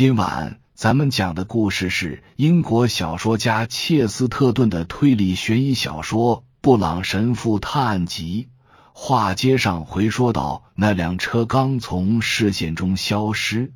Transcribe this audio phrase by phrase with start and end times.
[0.00, 8.48] 今晚咱们讲的故事是英国小说家切斯特顿的推理悬疑小说《布朗神父探案集》。
[8.94, 13.74] 话接上回说到，那辆车刚从视线中消失，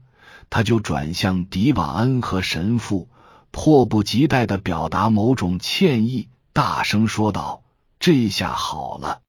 [0.48, 3.10] 他就转向迪瓦恩和神父，
[3.50, 7.64] 迫不及待的表达某种歉意，大声说道
[8.00, 9.20] ：“这下好了。”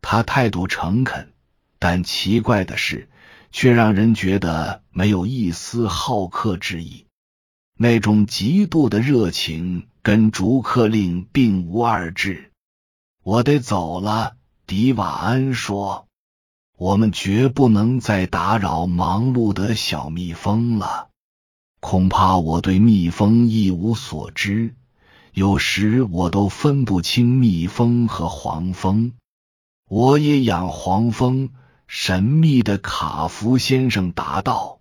[0.00, 1.34] 他态度诚恳，
[1.78, 3.10] 但奇怪的是，
[3.52, 7.06] 却让人觉得没有一丝好客之意。
[7.78, 12.50] 那种极度的热情跟逐客令并无二致。
[13.22, 14.36] 我得走了。
[14.66, 16.06] 迪瓦恩说
[16.78, 21.08] ：“我们绝不能再打扰忙碌的小蜜蜂了。
[21.80, 24.74] 恐怕我对蜜蜂一无所知，
[25.32, 29.12] 有时我都分不清蜜蜂和黄蜂。
[29.88, 31.50] 我也养黄蜂。”
[31.94, 34.80] 神秘的卡福先生答道。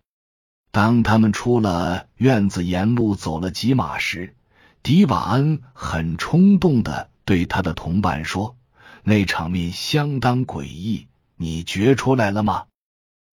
[0.71, 4.33] 当他们出了院子，沿路走了几码时，
[4.81, 8.55] 迪瓦恩很冲动的对他的同伴说。
[9.03, 12.67] 那场面相当诡异，你觉出来了吗？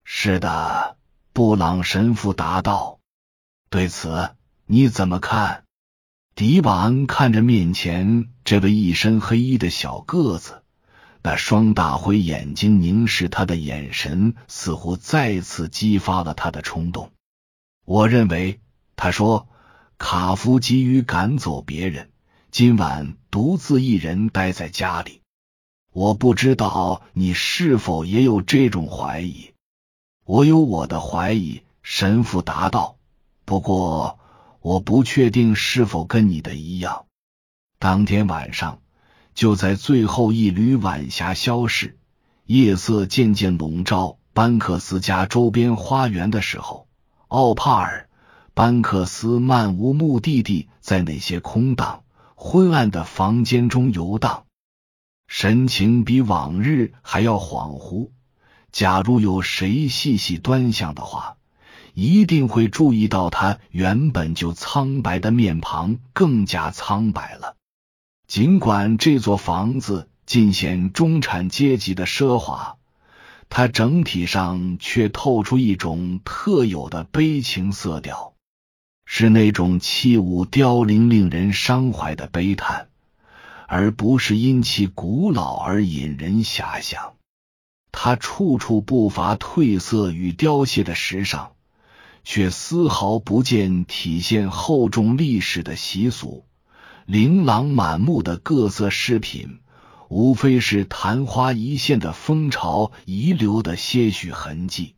[0.03, 0.97] 是的，
[1.31, 2.97] 布朗神父答道。
[3.69, 4.31] 对此
[4.65, 5.65] 你怎么看？
[6.33, 10.63] 迪瓦恩看着面前这位一身黑衣的小个子，
[11.27, 17.11] 那双大灰眼睛凝视他的眼神，似乎再次激发了他的冲动。
[17.83, 18.61] 我认为，
[18.95, 19.49] 他说，
[19.97, 22.11] 卡夫急于赶走别人，
[22.49, 25.19] 今晚独自一人待在家里。
[25.91, 29.51] 我不知道你是否也有这种怀疑。
[30.23, 32.95] 我有我的怀疑，神父答道。
[33.43, 34.17] 不过
[34.61, 37.05] 我不确定是否跟你的一样。
[37.79, 38.79] 当天晚上，
[39.37, 41.99] 就在最后一缕晚霞消逝，
[42.47, 46.87] 夜色渐渐笼罩班克斯家周边花园的时候，
[47.27, 48.09] 奥帕尔·
[48.55, 52.01] 班克斯漫无目的地在那些空荡
[52.33, 54.45] 昏暗的房间中游荡。
[55.27, 58.09] 神情比往日还要恍惚。
[58.71, 61.37] 假如有谁细细端详的话，
[61.93, 67.55] 一定会注意到他原本就苍白的面庞更加苍白了。
[68.27, 72.77] 尽管这座房子尽显中产阶级的奢华，
[73.47, 78.33] 它整体上却透出一种特有的悲情色调，
[79.05, 82.89] 是那种器物凋零、令人伤怀的悲叹。
[83.65, 87.13] 而不是因其古老而引人遐想，
[87.91, 91.51] 它处处不乏褪色与凋谢的时尚，
[92.23, 96.45] 却丝毫不见体现厚重历史的习俗。
[97.07, 99.59] 琳琅满目的各色饰品，
[100.09, 104.95] 无非是昙花一现的风潮遗留的些许痕迹。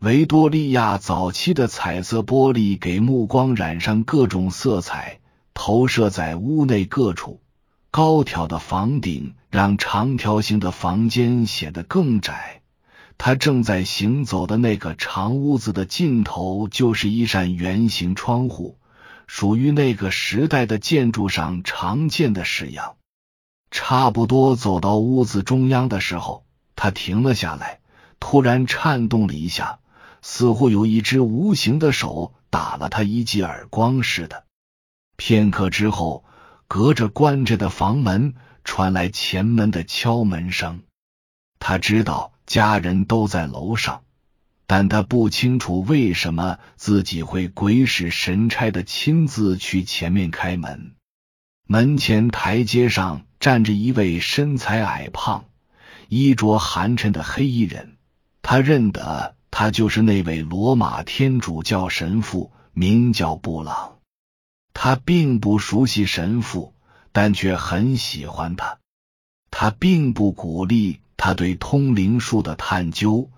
[0.00, 5.20] 维多利亚早期的彩色玻璃给目光染上各种色彩，
[5.54, 7.40] 投射在屋内各处。
[7.90, 12.60] 高挑的房顶让长条形的房间显得更窄。
[13.16, 18.76] 他正在行走的那个长屋子的尽头，就是一扇圆形窗户，
[19.32, 22.96] 属于那个时代的建筑上常见的式样。
[23.70, 27.78] 差不多走到屋子中央的时候，他停了下来，
[28.18, 29.78] 突然颤动了一下，
[30.20, 34.44] 似乎有一只无形的手打了他一记耳光似的。
[35.16, 36.24] 片刻之后。
[36.72, 40.84] 隔着关着的房门传来前门的敲门声，
[41.58, 44.04] 他知道家人都在楼上，
[44.70, 50.92] 但他不清楚为什么自己会鬼使神差的亲自去前面开门。
[51.66, 55.46] 门前台阶上站着一位身材矮胖、
[56.08, 57.96] 衣着寒碜的黑衣人，
[58.42, 63.98] 他认得他就是那位罗马天主教神父，名叫布朗。
[64.72, 66.74] 他并不熟悉神父，
[67.10, 68.78] 但却很喜欢他。
[69.50, 73.28] 他并不鼓励他对通灵术的探究，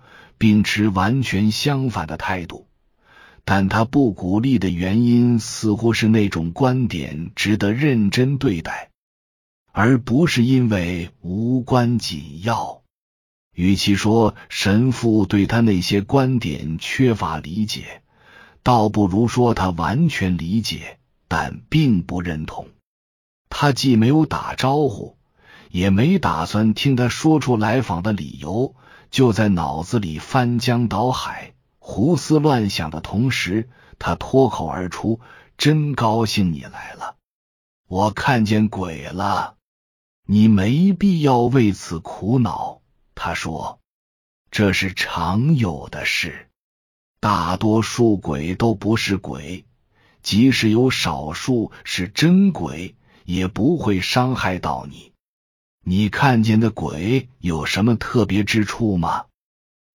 [0.43, 2.67] 并持完全相反的态度。
[3.45, 8.89] 但他不鼓励的原因，似乎是那种观点值得认真对待，
[9.71, 12.81] 而不是因为无关紧要。
[13.55, 18.01] 与其说神父对他那些观点缺乏理解，
[18.63, 20.97] 倒不如说他完全理解。
[21.29, 22.67] 但并不认同，
[23.49, 25.15] 他既没有打招呼，
[25.71, 28.75] 也没打算听他说出来访的理由，
[29.13, 33.69] 就在脑子里翻江倒海、胡思乱想的同时，
[33.99, 35.19] 他脱口而出
[35.55, 37.17] ：“真高兴你来了，
[37.87, 39.55] 我看见鬼了。
[40.25, 42.81] 你没必要为此苦恼。”
[43.13, 43.79] 他说
[44.49, 46.49] ：“这是常有的事。”
[47.21, 49.63] 大多数鬼都不是鬼，
[50.23, 52.95] 即使有少数是真鬼，
[53.25, 55.12] 也不会伤害到你。
[55.85, 59.25] 你看见的鬼有什么特别之处吗？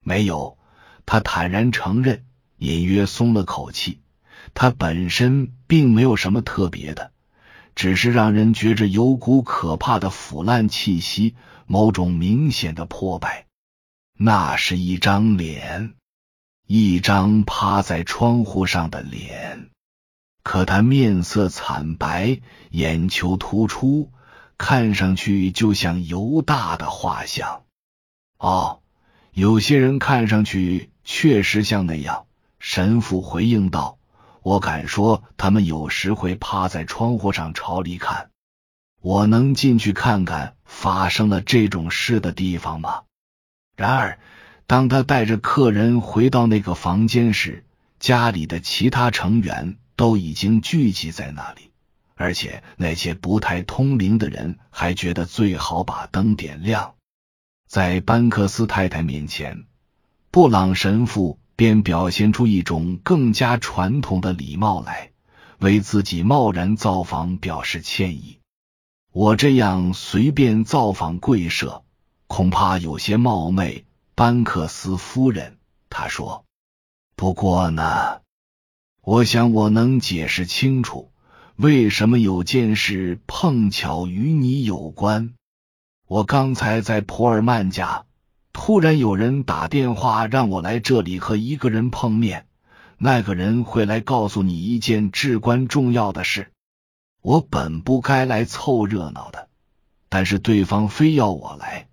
[0.05, 0.59] 没有，
[1.07, 2.27] 他坦然承认，
[2.59, 4.01] 隐约松了口气。
[4.53, 7.13] 他本身并没有什么特别的，
[7.75, 11.35] 只是让人觉着有股可怕的腐烂气息，
[11.67, 13.47] 某种明显的破败。
[14.19, 15.95] 那是一张脸，
[16.67, 19.71] 一张趴在窗户上的脸，
[20.43, 22.41] 可他面色惨白，
[22.71, 24.13] 眼球突出，
[24.59, 27.63] 看上去就像犹大的画像。
[28.39, 28.81] 哦，
[29.33, 32.27] 有些人看上去确实像那样。
[32.59, 33.99] 神父回应道
[34.43, 38.31] ：“我敢说，他们有时会趴在窗户上朝里看。
[39.01, 43.03] 我能进去看看发生了这种事的地方吗？”
[43.77, 44.19] 然而，
[44.67, 47.65] 当他带着客人回到那个房间时，
[48.01, 51.71] 家里的其他成员都已经聚集在那里，
[52.19, 56.97] 而且那些不太通灵的人还觉得最好把灯点亮。
[57.69, 59.65] 在班克斯太太面前，
[60.33, 65.13] 布朗神父便表现出一种更加传统的礼貌来，
[65.59, 68.41] 为自己贸然造访表示歉意。
[69.13, 71.85] 我这样随便造访贵社。
[72.27, 75.57] 恐怕有些冒昧，班克斯夫人，
[75.89, 76.45] 他说。
[77.17, 78.21] 不过呢，
[79.01, 81.11] 我想我能解释清楚，
[81.59, 85.35] 为什么有件事碰巧与你有关。
[86.07, 88.05] 我刚才在普尔曼家，
[88.53, 92.47] 突然有人打电话让我来这里和一个人碰面，
[92.97, 96.53] 那个人会来告诉你一件至关重要的事。
[97.23, 99.49] 我本不该来凑热闹的，
[100.09, 101.89] 但是对方非要我来。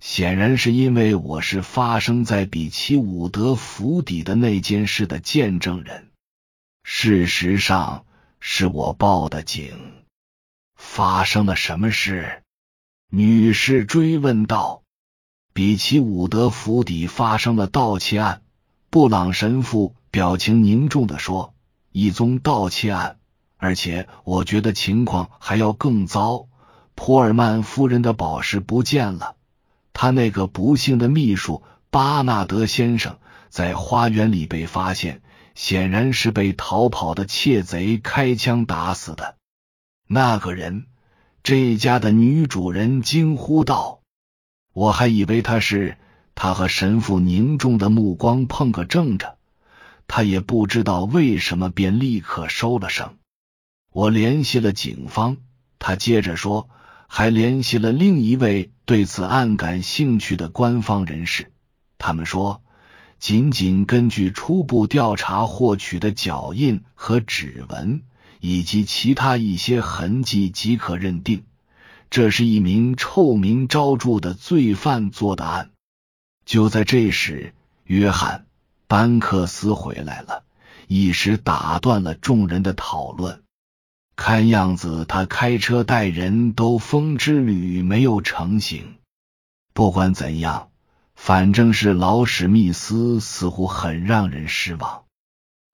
[0.00, 6.08] 显然是因为我是发生在比奇伍德府邸的那件事的见证人。
[6.82, 8.06] 事实上，
[8.40, 10.02] 是我报的警。
[10.74, 12.42] 发生了什么事？
[13.10, 14.82] 女士追问道。
[15.52, 18.42] 比奇伍德府邸发生了盗窃案。
[18.88, 21.54] 布朗神父表情凝重的说
[21.92, 23.18] ：“一宗盗窃案，
[23.56, 26.46] 而且我觉得情况还要更糟。
[26.94, 29.36] 普尔曼夫人的宝石不见了。”
[29.92, 35.20] 他那个不幸的秘书巴纳德先生在花园里被发现，
[35.60, 39.36] 显然是被逃跑的窃贼开枪打死的。
[40.06, 40.86] 那个人，
[41.42, 44.00] 这家的女主人惊呼道
[44.72, 45.98] ：“我还以为他是……”
[46.34, 49.36] 他和神父凝重的目光碰个正着，
[50.08, 53.18] 他也不知道为什么，便立刻收了声。
[53.92, 55.36] 我联系了警方，
[55.78, 56.70] 他接着说。
[57.12, 61.52] 还联系了另一位对此案感兴趣的官方人士，
[61.98, 62.62] 他们说，
[63.20, 68.02] 仅仅根据初步调查获取的脚印和指纹
[68.40, 71.44] 以及其他一些痕迹，即可认定
[72.08, 75.70] 这是一名臭名昭著的罪犯做的案。
[76.46, 77.52] 就在这时，
[77.84, 78.38] 约翰·
[78.88, 80.42] 班克斯回来了，
[80.88, 83.42] 一时打断了众人的讨论。
[84.16, 88.94] 看样子，他开车带人都风之旅没有成行。
[89.74, 90.69] 不管怎样，
[91.22, 95.04] 反正是老史密斯似乎很让人失望。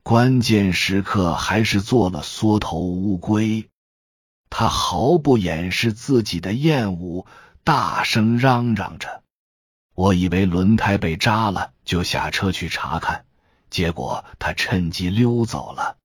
[0.03, 3.69] 关键时刻还是做了缩头乌龟。
[4.51, 7.27] 他毫不掩饰自己的厌恶，
[7.63, 9.23] 大声嚷嚷着
[9.95, 13.25] ：“我以为轮胎被扎了，就下车去查看，
[13.71, 15.97] 结果他趁机溜走了。”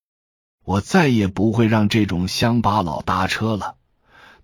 [0.63, 3.75] 我再也不会让这种乡巴佬搭车了。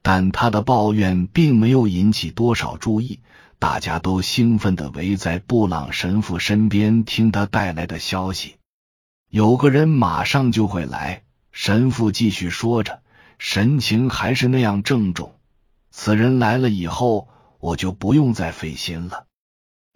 [0.01, 3.19] 但他的抱怨并没有引起多少注意，
[3.59, 8.55] 大家都兴奋的围在布朗神父身边听他带来的消息。
[9.29, 13.01] 有个人马上就会来，神父继续说着，
[13.39, 15.35] 神情还是那样郑重。
[15.89, 17.27] 此人来了以后，
[17.59, 19.25] 我就不用再费心了。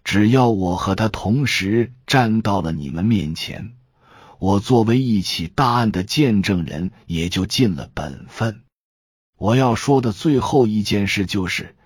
[0.02, 3.74] 只要我和他同时站到了你们面前。
[4.40, 8.64] 我作为一起大案的见证人，也就尽了本分。
[9.38, 11.76] 我要说的最后一件事就是，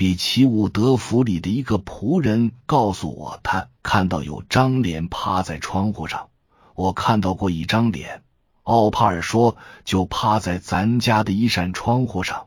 [0.00, 6.30] 比奇伍德府里的一个仆人告诉我，他看到有张脸趴在窗户上。
[6.74, 8.22] 我看到过一张脸，
[8.62, 12.46] 奥帕尔说，就趴在咱家的一扇窗户上。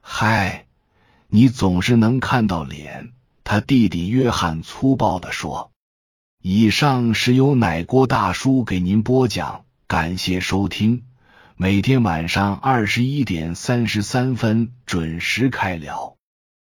[0.00, 0.66] 嗨，
[1.28, 3.12] 你总是能看到脸。
[3.44, 5.70] 他弟弟约翰粗暴的说。
[6.42, 11.04] 以上是由奶锅大叔给您播讲，感谢收听。
[11.54, 16.16] 每天晚上二十一点三十三分准时开聊。